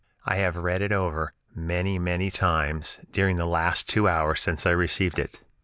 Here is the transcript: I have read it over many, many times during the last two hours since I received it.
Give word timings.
I 0.25 0.37
have 0.37 0.57
read 0.57 0.81
it 0.81 0.91
over 0.91 1.33
many, 1.53 1.99
many 1.99 2.31
times 2.31 3.01
during 3.11 3.35
the 3.37 3.45
last 3.45 3.87
two 3.87 4.07
hours 4.07 4.41
since 4.41 4.65
I 4.65 4.71
received 4.71 5.19
it. 5.19 5.41